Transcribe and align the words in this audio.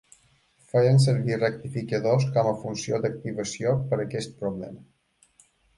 Feien 0.71 0.95
servir 1.03 1.37
rectificadors 1.43 2.27
com 2.39 2.51
a 2.53 2.57
funció 2.65 3.03
d'activació 3.05 3.79
per 3.93 4.05
aquest 4.09 4.39
problema. 4.43 5.45